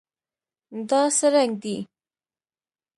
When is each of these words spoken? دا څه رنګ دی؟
دا 0.89 1.01
څه 1.17 1.27
رنګ 1.33 1.51
دی؟ 1.63 1.77